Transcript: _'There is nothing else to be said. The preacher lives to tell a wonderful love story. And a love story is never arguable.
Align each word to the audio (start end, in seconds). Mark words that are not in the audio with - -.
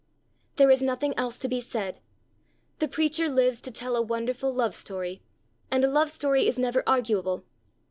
_'There 0.55 0.71
is 0.71 0.81
nothing 0.81 1.13
else 1.15 1.37
to 1.37 1.47
be 1.47 1.59
said. 1.61 1.99
The 2.79 2.87
preacher 2.87 3.29
lives 3.29 3.61
to 3.61 3.69
tell 3.69 3.95
a 3.95 4.01
wonderful 4.01 4.51
love 4.51 4.73
story. 4.73 5.21
And 5.69 5.83
a 5.85 5.87
love 5.87 6.09
story 6.09 6.47
is 6.47 6.57
never 6.57 6.81
arguable. 6.89 7.45